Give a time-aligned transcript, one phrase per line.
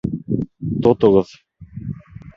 [0.87, 1.37] Тотоғоҙ!